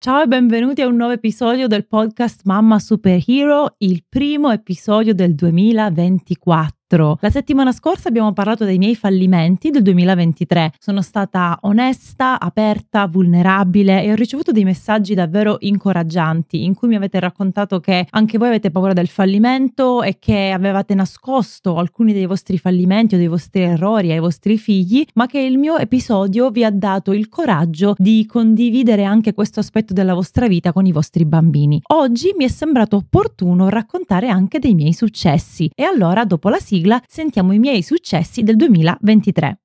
[0.00, 5.34] Ciao e benvenuti a un nuovo episodio del podcast Mamma Superhero, il primo episodio del
[5.34, 6.77] 2024.
[7.20, 10.72] La settimana scorsa abbiamo parlato dei miei fallimenti del 2023.
[10.78, 16.94] Sono stata onesta, aperta, vulnerabile e ho ricevuto dei messaggi davvero incoraggianti in cui mi
[16.96, 22.24] avete raccontato che anche voi avete paura del fallimento e che avevate nascosto alcuni dei
[22.24, 26.64] vostri fallimenti o dei vostri errori ai vostri figli, ma che il mio episodio vi
[26.64, 31.26] ha dato il coraggio di condividere anche questo aspetto della vostra vita con i vostri
[31.26, 31.82] bambini.
[31.88, 36.76] Oggi mi è sembrato opportuno raccontare anche dei miei successi e allora dopo la sigla
[36.78, 39.58] sigla sentiamo i miei successi del 2023.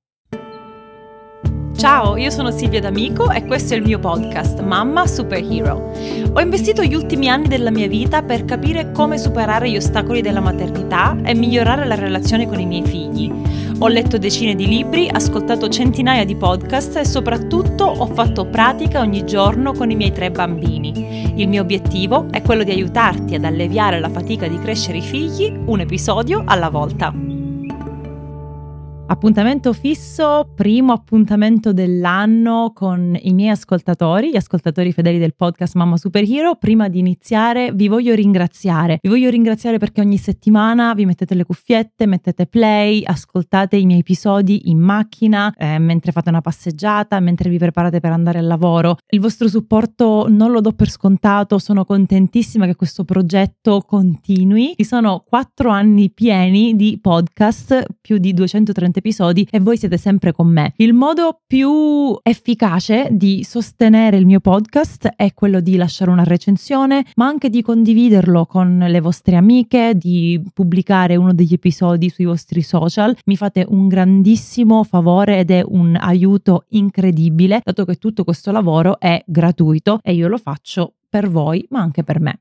[1.76, 5.92] Ciao, io sono Silvia D'Amico e questo è il mio podcast Mamma Superhero.
[6.32, 10.40] Ho investito gli ultimi anni della mia vita per capire come superare gli ostacoli della
[10.40, 13.30] maternità e migliorare la relazione con i miei figli.
[13.84, 19.26] Ho letto decine di libri, ascoltato centinaia di podcast e soprattutto ho fatto pratica ogni
[19.26, 21.34] giorno con i miei tre bambini.
[21.38, 25.54] Il mio obiettivo è quello di aiutarti ad alleviare la fatica di crescere i figli
[25.66, 27.33] un episodio alla volta.
[29.14, 35.96] Appuntamento fisso, primo appuntamento dell'anno con i miei ascoltatori, gli ascoltatori fedeli del podcast Mamma
[35.96, 36.56] Superhero.
[36.56, 38.98] Prima di iniziare vi voglio ringraziare.
[39.00, 44.00] Vi voglio ringraziare perché ogni settimana vi mettete le cuffiette, mettete play, ascoltate i miei
[44.00, 48.96] episodi in macchina, eh, mentre fate una passeggiata, mentre vi preparate per andare al lavoro.
[49.10, 54.74] Il vostro supporto non lo do per scontato, sono contentissima che questo progetto continui.
[54.76, 59.03] Ci sono quattro anni pieni di podcast, più di 230 episodi
[59.50, 60.72] e voi siete sempre con me.
[60.76, 67.04] Il modo più efficace di sostenere il mio podcast è quello di lasciare una recensione,
[67.16, 72.62] ma anche di condividerlo con le vostre amiche, di pubblicare uno degli episodi sui vostri
[72.62, 73.14] social.
[73.26, 78.98] Mi fate un grandissimo favore ed è un aiuto incredibile, dato che tutto questo lavoro
[78.98, 82.38] è gratuito e io lo faccio per voi, ma anche per me.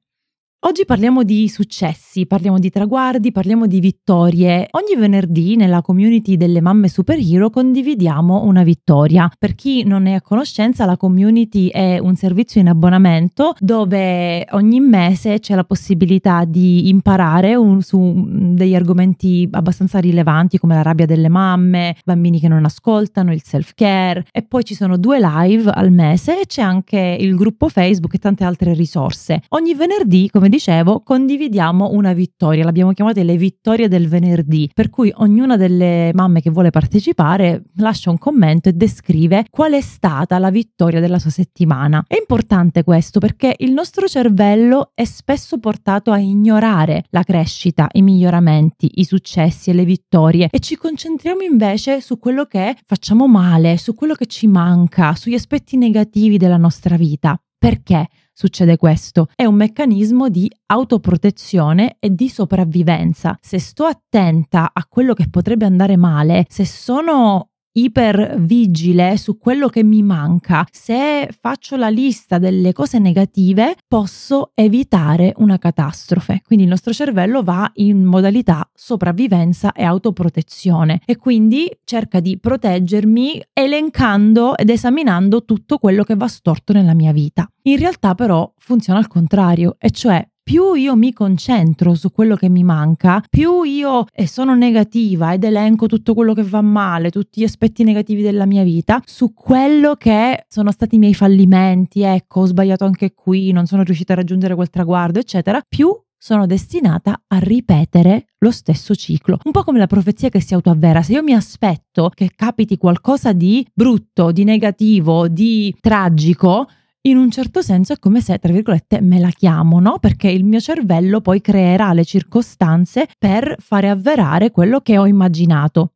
[0.66, 4.70] Oggi parliamo di successi, parliamo di traguardi, parliamo di vittorie.
[4.72, 9.30] Ogni venerdì nella community delle mamme superhero condividiamo una vittoria.
[9.38, 14.80] Per chi non è a conoscenza, la community è un servizio in abbonamento dove ogni
[14.80, 21.06] mese c'è la possibilità di imparare un, su degli argomenti abbastanza rilevanti come la rabbia
[21.06, 25.92] delle mamme, bambini che non ascoltano, il self-care e poi ci sono due live al
[25.92, 29.42] mese e c'è anche il gruppo Facebook e tante altre risorse.
[29.50, 35.12] Ogni venerdì, come dicevo, condividiamo una vittoria, l'abbiamo chiamata le vittorie del venerdì, per cui
[35.16, 40.52] ognuna delle mamme che vuole partecipare lascia un commento e descrive qual è stata la
[40.52, 42.04] vittoria della sua settimana.
[42.08, 48.04] È importante questo perché il nostro cervello è spesso portato a ignorare la crescita, i
[48.04, 53.78] miglioramenti, i successi e le vittorie e ci concentriamo invece su quello che facciamo male,
[53.78, 57.36] su quello che ci manca, sugli aspetti negativi della nostra vita.
[57.58, 58.08] Perché?
[58.34, 59.28] Succede questo.
[59.36, 63.38] È un meccanismo di autoprotezione e di sopravvivenza.
[63.40, 69.68] Se sto attenta a quello che potrebbe andare male, se sono iper vigile su quello
[69.68, 76.42] che mi manca, se faccio la lista delle cose negative, posso evitare una catastrofe.
[76.44, 83.42] Quindi il nostro cervello va in modalità sopravvivenza e autoprotezione e quindi cerca di proteggermi
[83.54, 87.48] elencando ed esaminando tutto quello che va storto nella mia vita.
[87.64, 92.50] In realtà però funziona al contrario, e cioè più io mi concentro su quello che
[92.50, 97.46] mi manca, più io sono negativa ed elenco tutto quello che va male, tutti gli
[97.46, 102.46] aspetti negativi della mia vita, su quello che sono stati i miei fallimenti, ecco, ho
[102.46, 107.38] sbagliato anche qui, non sono riuscita a raggiungere quel traguardo, eccetera, più sono destinata a
[107.40, 109.40] ripetere lo stesso ciclo.
[109.44, 111.02] Un po' come la profezia che si autoavvera.
[111.02, 116.68] Se io mi aspetto che capiti qualcosa di brutto, di negativo, di tragico,
[117.06, 120.00] in un certo senso è come se, tra virgolette, me la chiamo, no?
[120.00, 125.93] Perché il mio cervello poi creerà le circostanze per fare avverare quello che ho immaginato.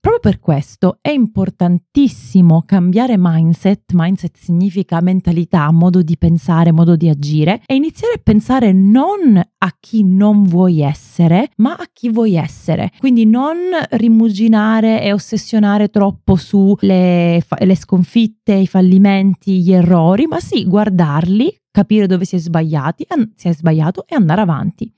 [0.00, 7.08] Proprio per questo è importantissimo cambiare mindset, mindset significa mentalità, modo di pensare, modo di
[7.08, 12.36] agire e iniziare a pensare non a chi non vuoi essere, ma a chi vuoi
[12.36, 12.92] essere.
[13.00, 13.56] Quindi non
[13.90, 22.06] rimuginare e ossessionare troppo sulle le sconfitte, i fallimenti, gli errori, ma sì, guardarli, capire
[22.06, 24.92] dove si è sbagliati, si è sbagliato e andare avanti.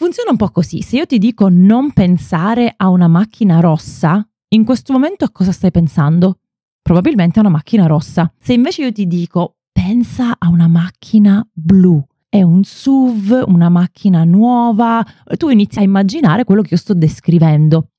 [0.00, 4.64] Funziona un po' così, se io ti dico non pensare a una macchina rossa, in
[4.64, 6.38] questo momento a cosa stai pensando?
[6.82, 8.32] Probabilmente a una macchina rossa.
[8.38, 14.24] Se invece io ti dico pensa a una macchina blu, è un SUV, una macchina
[14.24, 15.04] nuova,
[15.36, 17.90] tu inizi a immaginare quello che io sto descrivendo.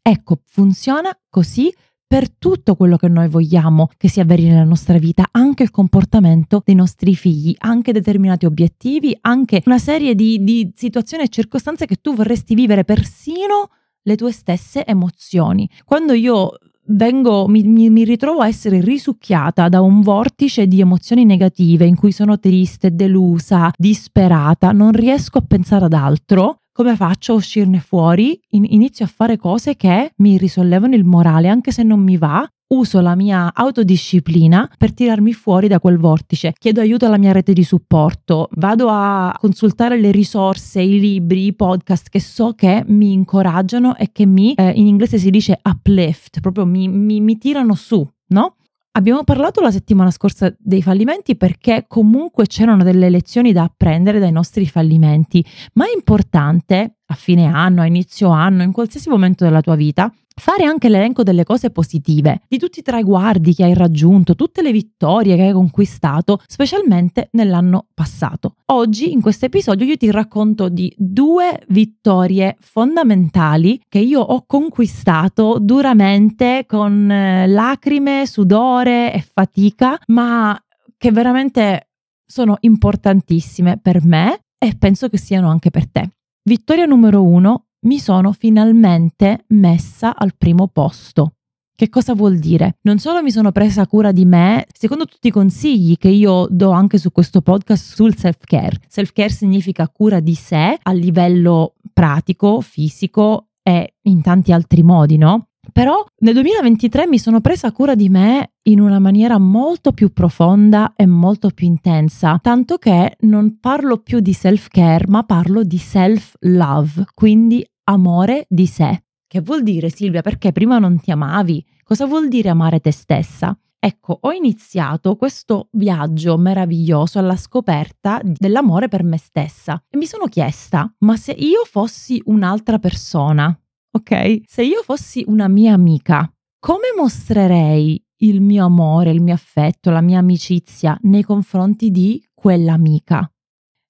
[0.00, 1.74] Ecco, funziona così
[2.06, 6.62] per tutto quello che noi vogliamo che si avveri nella nostra vita, anche il comportamento
[6.64, 11.96] dei nostri figli, anche determinati obiettivi, anche una serie di, di situazioni e circostanze che
[11.96, 13.68] tu vorresti vivere, persino
[14.08, 15.68] le tue stesse emozioni.
[15.84, 21.84] Quando io vengo, mi, mi, ritrovo a essere risucchiata da un vortice di emozioni negative
[21.84, 26.62] in cui sono triste, delusa, disperata, non riesco a pensare ad altro.
[26.72, 28.40] Come faccio a uscirne fuori?
[28.50, 32.48] In, inizio a fare cose che mi risollevano il morale, anche se non mi va,
[32.68, 37.52] uso la mia autodisciplina per tirarmi fuori da quel vortice, chiedo aiuto alla mia rete
[37.52, 43.12] di supporto, vado a consultare le risorse, i libri, i podcast che so che mi
[43.12, 47.74] incoraggiano e che mi, eh, in inglese si dice uplift, proprio mi, mi, mi tirano
[47.74, 48.56] su, no?
[48.92, 54.32] Abbiamo parlato la settimana scorsa dei fallimenti perché comunque c'erano delle lezioni da apprendere dai
[54.32, 55.44] nostri fallimenti,
[55.74, 60.12] ma è importante a fine anno, a inizio anno, in qualsiasi momento della tua vita,
[60.38, 64.72] fare anche l'elenco delle cose positive, di tutti i traguardi che hai raggiunto, tutte le
[64.72, 68.54] vittorie che hai conquistato, specialmente nell'anno passato.
[68.66, 75.58] Oggi, in questo episodio, io ti racconto di due vittorie fondamentali che io ho conquistato
[75.60, 80.58] duramente con eh, lacrime, sudore e fatica, ma
[80.96, 81.90] che veramente
[82.24, 86.10] sono importantissime per me e penso che siano anche per te.
[86.42, 91.34] Vittoria numero uno, mi sono finalmente messa al primo posto.
[91.78, 92.78] Che cosa vuol dire?
[92.82, 96.70] Non solo mi sono presa cura di me, secondo tutti i consigli che io do
[96.70, 98.80] anche su questo podcast sul self-care.
[98.88, 105.47] Self-care significa cura di sé a livello pratico, fisico e in tanti altri modi, no?
[105.72, 110.94] Però nel 2023 mi sono presa cura di me in una maniera molto più profonda
[110.96, 117.06] e molto più intensa, tanto che non parlo più di self-care, ma parlo di self-love,
[117.14, 119.04] quindi amore di sé.
[119.26, 120.22] Che vuol dire Silvia?
[120.22, 121.64] Perché prima non ti amavi?
[121.82, 123.56] Cosa vuol dire amare te stessa?
[123.80, 130.26] Ecco, ho iniziato questo viaggio meraviglioso alla scoperta dell'amore per me stessa e mi sono
[130.26, 133.56] chiesta, ma se io fossi un'altra persona,
[133.98, 134.40] ok?
[134.46, 140.00] Se io fossi una mia amica, come mostrerei il mio amore, il mio affetto, la
[140.00, 143.30] mia amicizia nei confronti di quell'amica?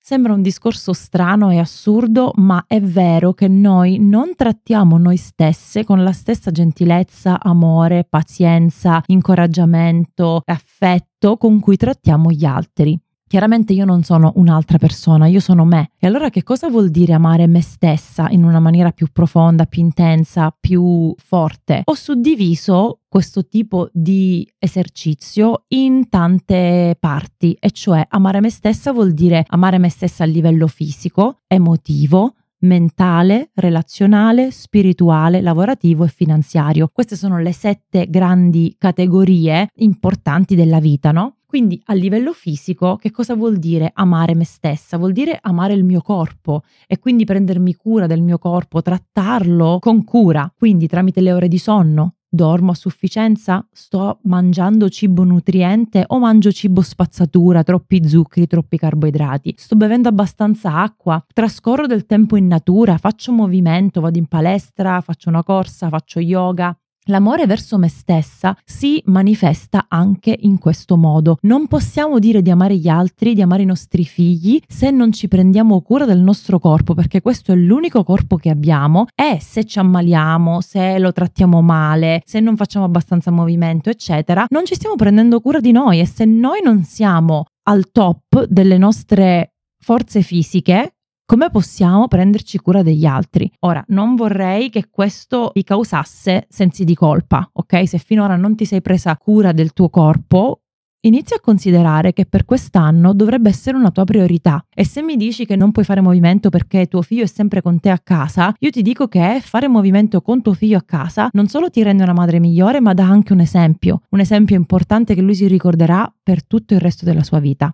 [0.08, 5.84] Sembra un discorso strano e assurdo, ma è vero che noi non trattiamo noi stesse
[5.84, 12.98] con la stessa gentilezza, amore, pazienza, incoraggiamento, affetto con cui trattiamo gli altri.
[13.28, 15.90] Chiaramente io non sono un'altra persona, io sono me.
[15.98, 19.82] E allora che cosa vuol dire amare me stessa in una maniera più profonda, più
[19.82, 21.82] intensa, più forte?
[21.84, 29.12] Ho suddiviso questo tipo di esercizio in tante parti, e cioè amare me stessa vuol
[29.12, 36.88] dire amare me stessa a livello fisico, emotivo, mentale, relazionale, spirituale, lavorativo e finanziario.
[36.92, 41.34] Queste sono le sette grandi categorie importanti della vita, no?
[41.48, 44.98] Quindi a livello fisico, che cosa vuol dire amare me stessa?
[44.98, 50.04] Vuol dire amare il mio corpo e quindi prendermi cura del mio corpo, trattarlo con
[50.04, 52.16] cura, quindi tramite le ore di sonno.
[52.28, 53.66] Dormo a sufficienza?
[53.72, 59.54] Sto mangiando cibo nutriente o mangio cibo spazzatura, troppi zuccheri, troppi carboidrati?
[59.56, 61.24] Sto bevendo abbastanza acqua?
[61.32, 62.98] Trascorro del tempo in natura?
[62.98, 64.02] Faccio movimento?
[64.02, 65.00] Vado in palestra?
[65.00, 65.88] Faccio una corsa?
[65.88, 66.78] Faccio yoga?
[67.10, 71.38] L'amore verso me stessa si manifesta anche in questo modo.
[71.42, 75.26] Non possiamo dire di amare gli altri, di amare i nostri figli, se non ci
[75.26, 79.78] prendiamo cura del nostro corpo, perché questo è l'unico corpo che abbiamo e se ci
[79.78, 85.40] ammaliamo, se lo trattiamo male, se non facciamo abbastanza movimento, eccetera, non ci stiamo prendendo
[85.40, 90.97] cura di noi e se noi non siamo al top delle nostre forze fisiche,
[91.30, 93.52] come possiamo prenderci cura degli altri?
[93.60, 97.86] Ora, non vorrei che questo ti causasse sensi di colpa, ok?
[97.86, 100.62] Se finora non ti sei presa cura del tuo corpo,
[101.02, 105.46] Inizia a considerare che per quest'anno dovrebbe essere una tua priorità e se mi dici
[105.46, 108.70] che non puoi fare movimento perché tuo figlio è sempre con te a casa, io
[108.70, 112.14] ti dico che fare movimento con tuo figlio a casa non solo ti rende una
[112.14, 116.44] madre migliore, ma dà anche un esempio, un esempio importante che lui si ricorderà per
[116.44, 117.72] tutto il resto della sua vita.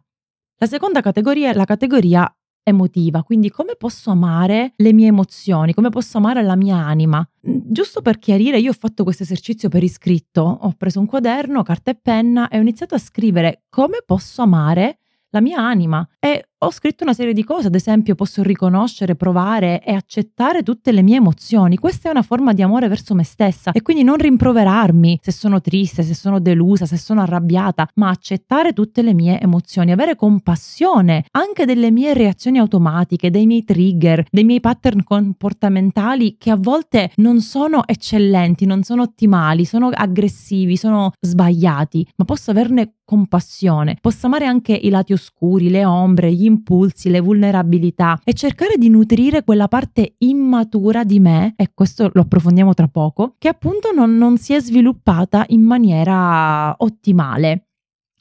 [0.58, 2.30] La seconda categoria è la categoria
[2.64, 7.26] emotiva, quindi come posso amare le mie emozioni, come posso amare la mia anima.
[7.48, 11.62] Mm, giusto per chiarire, io ho fatto questo esercizio per iscritto, ho preso un quaderno,
[11.62, 16.06] carta e penna e ho iniziato a scrivere come posso amare la mia anima.
[16.18, 20.92] E ho scritto una serie di cose, ad esempio posso riconoscere, provare e accettare tutte
[20.92, 21.76] le mie emozioni.
[21.76, 25.60] Questa è una forma di amore verso me stessa e quindi non rimproverarmi se sono
[25.60, 31.26] triste, se sono delusa, se sono arrabbiata, ma accettare tutte le mie emozioni, avere compassione
[31.32, 37.10] anche delle mie reazioni automatiche, dei miei trigger, dei miei pattern comportamentali che a volte
[37.16, 44.26] non sono eccellenti, non sono ottimali, sono aggressivi, sono sbagliati, ma posso averne compassione, posso
[44.26, 49.44] amare anche i lati oscuri, le ombre, gli impulsi, le vulnerabilità e cercare di nutrire
[49.44, 54.38] quella parte immatura di me, e questo lo approfondiamo tra poco, che appunto non, non
[54.38, 57.68] si è sviluppata in maniera ottimale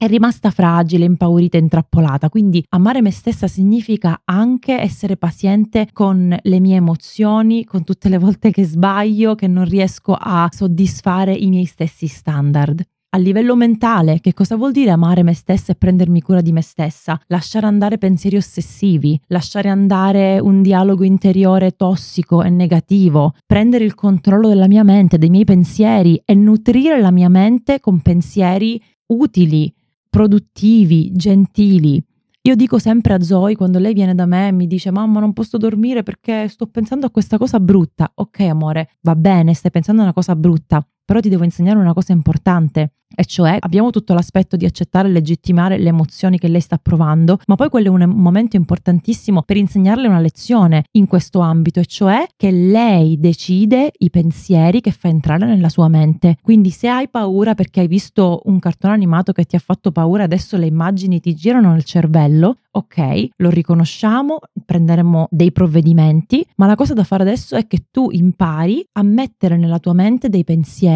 [0.04, 2.28] è rimasta fragile, impaurita, intrappolata.
[2.28, 8.18] Quindi amare me stessa significa anche essere paziente con le mie emozioni, con tutte le
[8.18, 12.86] volte che sbaglio, che non riesco a soddisfare i miei stessi standard.
[13.16, 16.64] A livello mentale, che cosa vuol dire amare me stessa e prendermi cura di me
[16.64, 17.22] stessa?
[17.28, 24.48] Lasciare andare pensieri ossessivi, lasciare andare un dialogo interiore tossico e negativo, prendere il controllo
[24.48, 29.72] della mia mente, dei miei pensieri e nutrire la mia mente con pensieri utili,
[30.10, 32.04] produttivi, gentili.
[32.46, 35.34] Io dico sempre a Zoe quando lei viene da me e mi dice mamma non
[35.34, 38.12] posso dormire perché sto pensando a questa cosa brutta.
[38.16, 41.94] Ok amore, va bene, stai pensando a una cosa brutta, però ti devo insegnare una
[41.94, 42.94] cosa importante.
[43.16, 47.38] E cioè abbiamo tutto l'aspetto di accettare e legittimare le emozioni che lei sta provando,
[47.46, 51.86] ma poi quello è un momento importantissimo per insegnarle una lezione in questo ambito, e
[51.86, 56.38] cioè che lei decide i pensieri che fa entrare nella sua mente.
[56.42, 60.24] Quindi se hai paura perché hai visto un cartone animato che ti ha fatto paura,
[60.24, 66.76] adesso le immagini ti girano nel cervello, ok, lo riconosciamo, prenderemo dei provvedimenti, ma la
[66.76, 70.93] cosa da fare adesso è che tu impari a mettere nella tua mente dei pensieri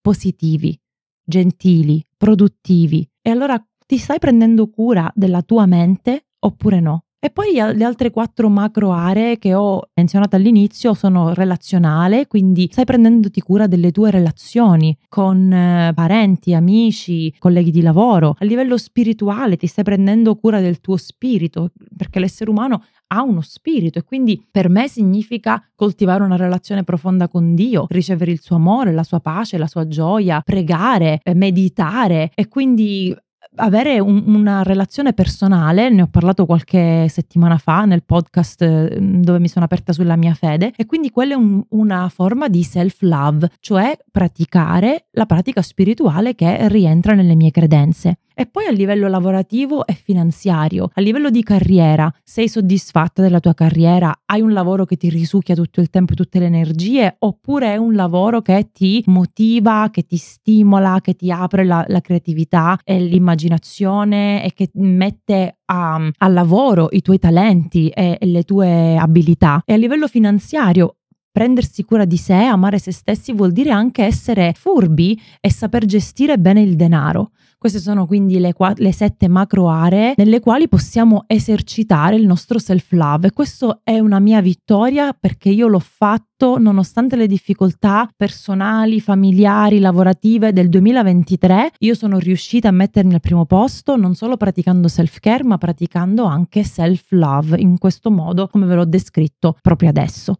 [0.00, 0.78] positivi
[1.24, 3.08] gentili, produttivi.
[3.20, 7.04] E allora ti stai prendendo cura della tua mente oppure no?
[7.24, 12.84] E poi le altre quattro macro aree che ho menzionato all'inizio sono relazionale, quindi stai
[12.84, 18.34] prendendoti cura delle tue relazioni con eh, parenti, amici, colleghi di lavoro.
[18.40, 22.82] A livello spirituale ti stai prendendo cura del tuo spirito, perché l'essere umano
[23.14, 28.32] ha uno spirito e quindi per me significa coltivare una relazione profonda con Dio, ricevere
[28.32, 33.16] il suo amore, la sua pace, la sua gioia, pregare, eh, meditare e quindi
[33.56, 39.38] avere un, una relazione personale, ne ho parlato qualche settimana fa nel podcast mm, dove
[39.38, 43.50] mi sono aperta sulla mia fede, e quindi quella è un, una forma di self-love,
[43.60, 48.18] cioè praticare la pratica spirituale che rientra nelle mie credenze.
[48.42, 53.54] E poi a livello lavorativo e finanziario, a livello di carriera, sei soddisfatta della tua
[53.54, 54.12] carriera?
[54.24, 57.14] Hai un lavoro che ti risucchia tutto il tempo e tutte le energie?
[57.20, 62.00] Oppure è un lavoro che ti motiva, che ti stimola, che ti apre la, la
[62.00, 68.42] creatività e l'immaginazione e che mette a, a lavoro i tuoi talenti e, e le
[68.42, 69.62] tue abilità?
[69.64, 70.96] E a livello finanziario,
[71.32, 76.36] Prendersi cura di sé, amare se stessi vuol dire anche essere furbi e saper gestire
[76.36, 77.30] bene il denaro.
[77.62, 82.58] Queste sono quindi le, qua- le sette macro aree nelle quali possiamo esercitare il nostro
[82.58, 89.00] self-love e questo è una mia vittoria perché io l'ho fatto nonostante le difficoltà personali,
[89.00, 91.74] familiari, lavorative del 2023.
[91.78, 96.64] Io sono riuscita a mettermi al primo posto non solo praticando self-care ma praticando anche
[96.64, 100.34] self-love in questo modo come ve l'ho descritto proprio adesso.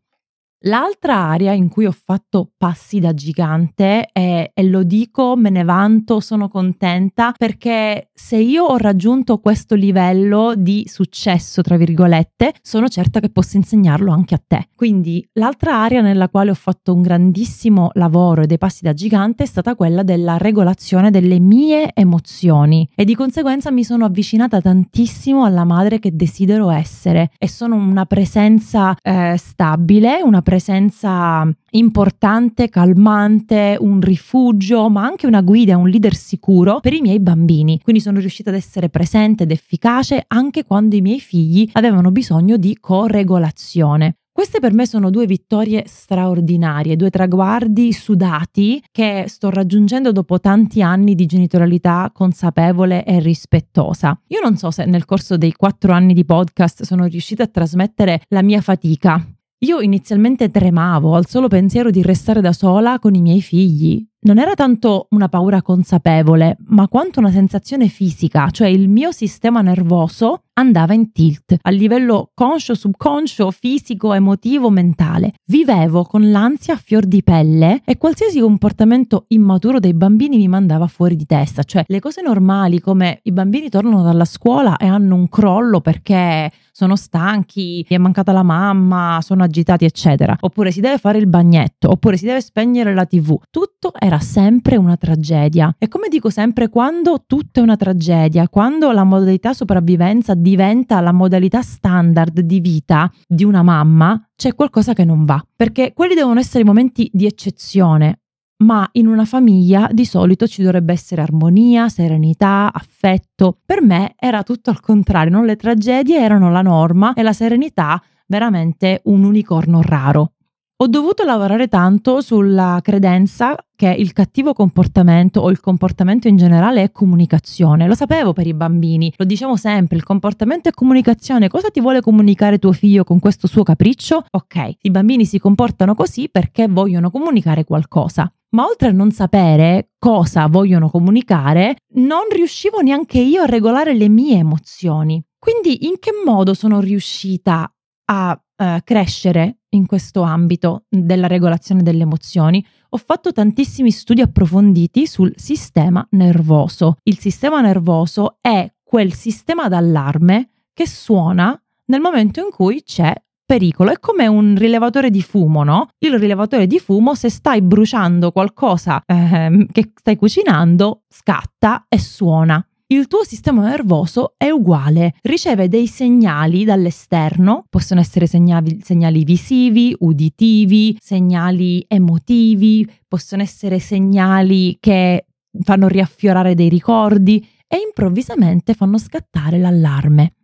[0.64, 5.64] L'altra area in cui ho fatto passi da gigante è, e lo dico, me ne
[5.64, 12.86] vanto, sono contenta perché se io ho raggiunto questo livello di successo, tra virgolette, sono
[12.86, 14.68] certa che posso insegnarlo anche a te.
[14.76, 19.42] Quindi l'altra area nella quale ho fatto un grandissimo lavoro e dei passi da gigante
[19.42, 25.44] è stata quella della regolazione delle mie emozioni e di conseguenza mi sono avvicinata tantissimo
[25.44, 32.68] alla madre che desidero essere e sono una presenza eh, stabile, una presenza presenza importante,
[32.68, 37.80] calmante, un rifugio, ma anche una guida, un leader sicuro per i miei bambini.
[37.82, 42.58] Quindi sono riuscita ad essere presente ed efficace anche quando i miei figli avevano bisogno
[42.58, 44.16] di coregolazione.
[44.30, 50.82] Queste per me sono due vittorie straordinarie, due traguardi sudati che sto raggiungendo dopo tanti
[50.82, 54.20] anni di genitorialità consapevole e rispettosa.
[54.26, 58.22] Io non so se nel corso dei quattro anni di podcast sono riuscita a trasmettere
[58.28, 59.22] la mia fatica,
[59.64, 64.04] io inizialmente tremavo al solo pensiero di restare da sola con i miei figli.
[64.24, 69.60] Non era tanto una paura consapevole, ma quanto una sensazione fisica, cioè il mio sistema
[69.60, 75.34] nervoso andava in tilt a livello conscio, subconscio, fisico, emotivo, mentale.
[75.46, 80.86] Vivevo con l'ansia a fior di pelle e qualsiasi comportamento immaturo dei bambini mi mandava
[80.86, 85.14] fuori di testa, cioè le cose normali come i bambini tornano dalla scuola e hanno
[85.14, 90.36] un crollo perché sono stanchi, è mancata la mamma, sono agitati, eccetera.
[90.40, 93.38] Oppure si deve fare il bagnetto, oppure si deve spegnere la TV.
[93.50, 95.74] Tutto era sempre una tragedia.
[95.78, 101.12] E come dico sempre, quando tutto è una tragedia, quando la modalità sopravvivenza diventa la
[101.12, 105.42] modalità standard di vita di una mamma, c'è qualcosa che non va.
[105.54, 108.18] Perché quelli devono essere momenti di eccezione
[108.62, 113.58] ma in una famiglia di solito ci dovrebbe essere armonia, serenità, affetto.
[113.64, 118.00] Per me era tutto al contrario, non le tragedie erano la norma e la serenità
[118.26, 120.34] veramente un unicorno raro.
[120.76, 126.82] Ho dovuto lavorare tanto sulla credenza che il cattivo comportamento o il comportamento in generale
[126.82, 127.86] è comunicazione.
[127.86, 131.48] Lo sapevo per i bambini, lo diciamo sempre, il comportamento è comunicazione.
[131.48, 134.24] Cosa ti vuole comunicare tuo figlio con questo suo capriccio?
[134.30, 139.92] Ok, i bambini si comportano così perché vogliono comunicare qualcosa ma oltre a non sapere
[139.98, 145.22] cosa vogliono comunicare, non riuscivo neanche io a regolare le mie emozioni.
[145.38, 147.70] Quindi in che modo sono riuscita
[148.10, 152.64] a uh, crescere in questo ambito della regolazione delle emozioni?
[152.90, 156.96] Ho fatto tantissimi studi approfonditi sul sistema nervoso.
[157.04, 163.12] Il sistema nervoso è quel sistema d'allarme che suona nel momento in cui c'è
[163.44, 163.90] pericolo.
[163.90, 165.88] È come un rilevatore di fumo, no?
[165.98, 172.64] Il rilevatore di fumo, se stai bruciando qualcosa eh, che stai cucinando, scatta e suona.
[172.92, 179.96] Il tuo sistema nervoso è uguale, riceve dei segnali dall'esterno, possono essere segnali, segnali visivi,
[180.00, 185.24] uditivi, segnali emotivi, possono essere segnali che
[185.62, 190.34] fanno riaffiorare dei ricordi e improvvisamente fanno scattare l'allarme.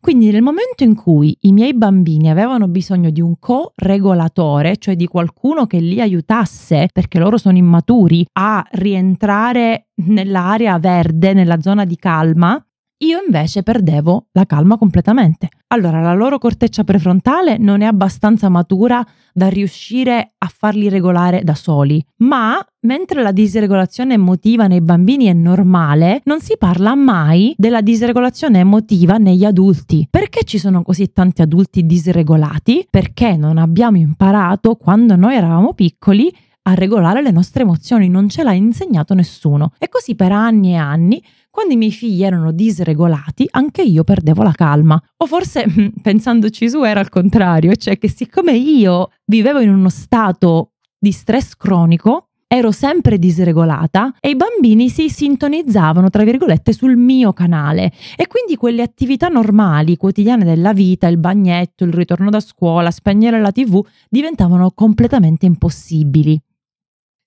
[0.00, 5.06] Quindi nel momento in cui i miei bambini avevano bisogno di un co-regolatore, cioè di
[5.06, 11.96] qualcuno che li aiutasse, perché loro sono immaturi, a rientrare nell'area verde, nella zona di
[11.96, 12.62] calma,
[13.04, 15.48] io invece perdevo la calma completamente.
[15.68, 21.54] Allora, la loro corteccia prefrontale non è abbastanza matura da riuscire a farli regolare da
[21.54, 27.80] soli, ma mentre la disregolazione emotiva nei bambini è normale, non si parla mai della
[27.80, 30.06] disregolazione emotiva negli adulti.
[30.08, 32.86] Perché ci sono così tanti adulti disregolati?
[32.88, 36.32] Perché non abbiamo imparato quando noi eravamo piccoli
[36.66, 39.72] a regolare le nostre emozioni, non ce l'ha insegnato nessuno.
[39.78, 44.42] E così per anni e anni quando i miei figli erano disregolati, anche io perdevo
[44.42, 45.00] la calma.
[45.18, 45.66] O forse,
[46.02, 51.54] pensandoci su, era al contrario, cioè che siccome io vivevo in uno stato di stress
[51.54, 58.26] cronico, ero sempre disregolata e i bambini si sintonizzavano, tra virgolette, sul mio canale e
[58.26, 63.52] quindi quelle attività normali, quotidiane della vita, il bagnetto, il ritorno da scuola, spegnere la
[63.52, 66.40] tv, diventavano completamente impossibili.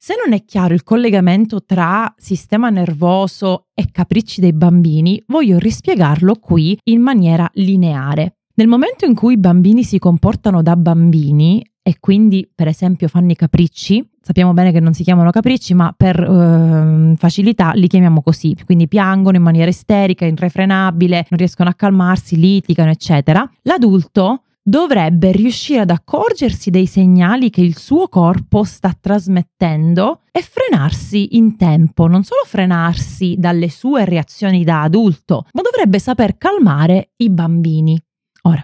[0.07, 6.35] Se non è chiaro il collegamento tra sistema nervoso e capricci dei bambini, voglio rispiegarlo
[6.35, 8.37] qui in maniera lineare.
[8.53, 13.31] Nel momento in cui i bambini si comportano da bambini e quindi per esempio fanno
[13.31, 18.21] i capricci, sappiamo bene che non si chiamano capricci, ma per eh, facilità li chiamiamo
[18.21, 23.45] così, quindi piangono in maniera isterica, irrefrenabile, non riescono a calmarsi, litigano, eccetera.
[23.63, 31.38] L'adulto dovrebbe riuscire ad accorgersi dei segnali che il suo corpo sta trasmettendo e frenarsi
[31.38, 37.30] in tempo, non solo frenarsi dalle sue reazioni da adulto, ma dovrebbe saper calmare i
[37.30, 37.97] bambini.
[38.41, 38.62] Ora,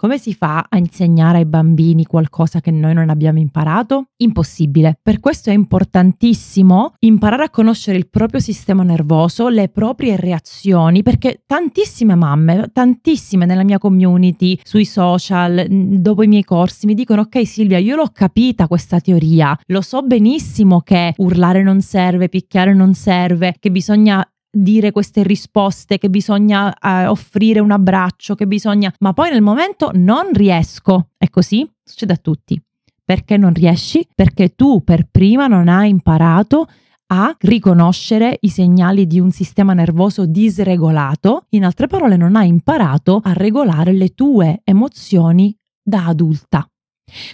[0.00, 4.06] come si fa a insegnare ai bambini qualcosa che noi non abbiamo imparato?
[4.22, 4.98] Impossibile.
[5.02, 11.42] Per questo è importantissimo imparare a conoscere il proprio sistema nervoso, le proprie reazioni, perché
[11.44, 17.46] tantissime mamme, tantissime nella mia community, sui social, dopo i miei corsi, mi dicono ok
[17.46, 22.94] Silvia, io l'ho capita questa teoria, lo so benissimo che urlare non serve, picchiare non
[22.94, 28.92] serve, che bisogna dire queste risposte, che bisogna eh, offrire un abbraccio, che bisogna...
[28.98, 31.10] Ma poi nel momento non riesco.
[31.16, 31.68] È così?
[31.82, 32.60] Succede a tutti.
[33.04, 34.06] Perché non riesci?
[34.14, 36.66] Perché tu per prima non hai imparato
[37.12, 43.20] a riconoscere i segnali di un sistema nervoso disregolato, in altre parole non hai imparato
[43.24, 46.69] a regolare le tue emozioni da adulta.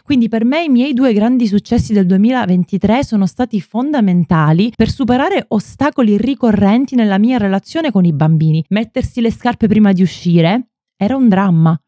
[0.03, 5.45] Quindi per me i miei due grandi successi del 2023 sono stati fondamentali per superare
[5.49, 8.65] ostacoli ricorrenti nella mia relazione con i bambini.
[8.69, 11.79] Mettersi le scarpe prima di uscire era un dramma.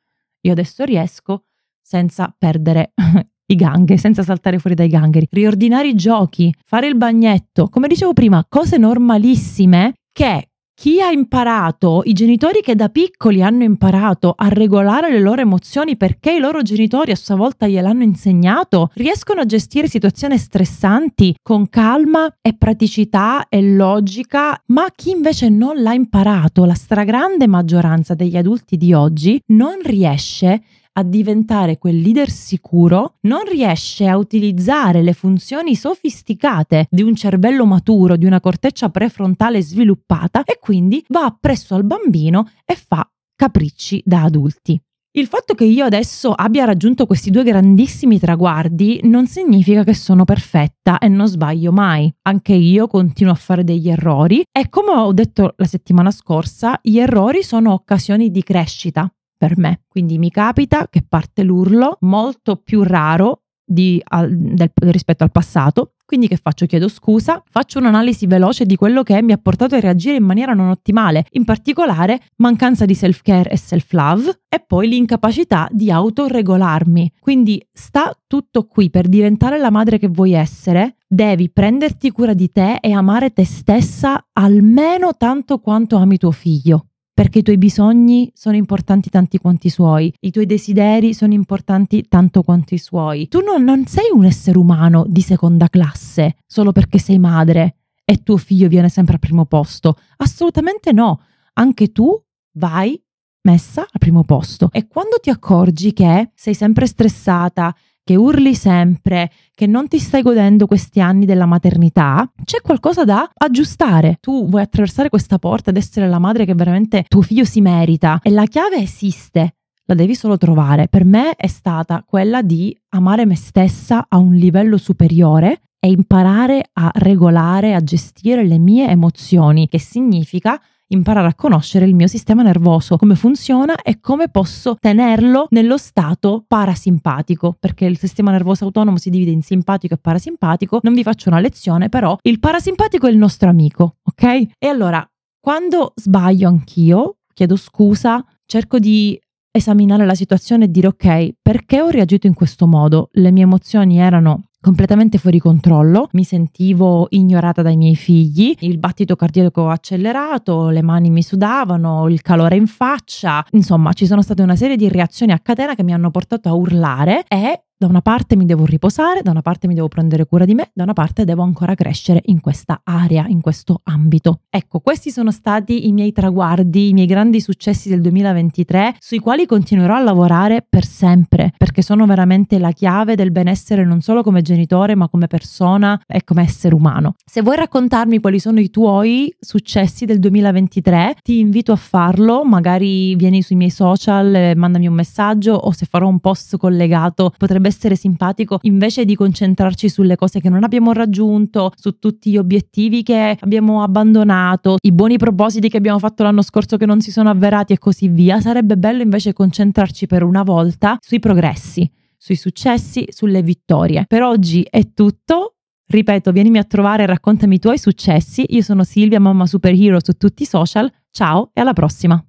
[0.42, 1.44] Io adesso riesco
[1.80, 2.92] senza perdere
[3.46, 5.26] i ganghe, senza saltare fuori dai gangheri.
[5.30, 12.02] Riordinare i giochi, fare il bagnetto, come dicevo prima, cose normalissime che chi ha imparato,
[12.04, 16.62] i genitori che da piccoli hanno imparato a regolare le loro emozioni perché i loro
[16.62, 23.48] genitori a sua volta gliel'hanno insegnato, riescono a gestire situazioni stressanti con calma e praticità
[23.48, 29.40] e logica, ma chi invece non l'ha imparato, la stragrande maggioranza degli adulti di oggi,
[29.46, 30.60] non riesce a
[31.02, 38.16] diventare quel leader sicuro, non riesce a utilizzare le funzioni sofisticate di un cervello maturo,
[38.16, 44.22] di una corteccia prefrontale sviluppata e quindi va appresso al bambino e fa capricci da
[44.22, 44.80] adulti.
[45.18, 50.24] Il fatto che io adesso abbia raggiunto questi due grandissimi traguardi non significa che sono
[50.24, 52.12] perfetta e non sbaglio mai.
[52.22, 56.98] Anche io continuo a fare degli errori e come ho detto la settimana scorsa, gli
[56.98, 59.84] errori sono occasioni di crescita per me.
[59.88, 65.92] Quindi mi capita che parte l'urlo molto più raro di, al, del, rispetto al passato.
[66.04, 66.64] Quindi che faccio?
[66.64, 70.54] Chiedo scusa, faccio un'analisi veloce di quello che mi ha portato a reagire in maniera
[70.54, 77.12] non ottimale, in particolare mancanza di self-care e self-love e poi l'incapacità di autoregolarmi.
[77.20, 82.50] Quindi sta tutto qui per diventare la madre che vuoi essere, devi prenderti cura di
[82.50, 86.87] te e amare te stessa almeno tanto quanto ami tuo figlio
[87.18, 92.06] perché i tuoi bisogni sono importanti tanti quanti i suoi, i tuoi desideri sono importanti
[92.06, 93.26] tanto quanto i suoi.
[93.26, 98.22] Tu non, non sei un essere umano di seconda classe solo perché sei madre e
[98.22, 99.96] tuo figlio viene sempre al primo posto.
[100.18, 101.20] Assolutamente no.
[101.54, 102.08] Anche tu
[102.52, 102.96] vai
[103.42, 104.68] messa al primo posto.
[104.70, 107.74] E quando ti accorgi che sei sempre stressata,
[108.08, 113.30] che urli sempre, che non ti stai godendo questi anni della maternità, c'è qualcosa da
[113.34, 114.16] aggiustare.
[114.18, 118.18] Tu vuoi attraversare questa porta ed essere la madre che veramente tuo figlio si merita
[118.22, 119.56] e la chiave esiste.
[119.84, 120.88] La devi solo trovare.
[120.88, 126.70] Per me è stata quella di amare me stessa a un livello superiore e imparare
[126.72, 132.42] a regolare, a gestire le mie emozioni, che significa imparare a conoscere il mio sistema
[132.42, 138.98] nervoso, come funziona e come posso tenerlo nello stato parasimpatico, perché il sistema nervoso autonomo
[138.98, 140.80] si divide in simpatico e parasimpatico.
[140.82, 144.22] Non vi faccio una lezione, però il parasimpatico è il nostro amico, ok?
[144.58, 145.06] E allora,
[145.40, 149.18] quando sbaglio anch'io, chiedo scusa, cerco di
[149.50, 153.08] esaminare la situazione e dire ok, perché ho reagito in questo modo?
[153.12, 159.16] Le mie emozioni erano completamente fuori controllo, mi sentivo ignorata dai miei figli, il battito
[159.16, 164.56] cardiaco accelerato, le mani mi sudavano, il calore in faccia, insomma ci sono state una
[164.56, 168.34] serie di reazioni a catena che mi hanno portato a urlare e da una parte
[168.34, 171.24] mi devo riposare, da una parte mi devo prendere cura di me, da una parte
[171.24, 174.40] devo ancora crescere in questa area, in questo ambito.
[174.50, 179.46] Ecco, questi sono stati i miei traguardi, i miei grandi successi del 2023, sui quali
[179.46, 184.42] continuerò a lavorare per sempre, perché sono veramente la chiave del benessere non solo come
[184.42, 187.14] genitore, ma come persona e come essere umano.
[187.24, 193.14] Se vuoi raccontarmi quali sono i tuoi successi del 2023, ti invito a farlo, magari
[193.14, 197.32] vieni sui miei social, mandami un messaggio o se farò un post collegato
[197.68, 202.36] potrebbe essere simpatico invece di concentrarci sulle cose che non abbiamo raggiunto, su tutti gli
[202.36, 207.10] obiettivi che abbiamo abbandonato, i buoni propositi che abbiamo fatto l'anno scorso che non si
[207.10, 208.40] sono avverati e così via.
[208.40, 214.04] Sarebbe bello invece concentrarci per una volta sui progressi, sui successi, sulle vittorie.
[214.06, 215.54] Per oggi è tutto.
[215.90, 218.44] Ripeto, vienimi a trovare e raccontami i tuoi successi.
[218.48, 220.90] Io sono Silvia, mamma superhero su tutti i social.
[221.10, 222.22] Ciao e alla prossima.